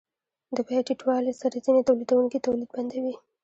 [0.55, 3.15] د بیې ټیټوالي سره ځینې تولیدونکي تولید بندوي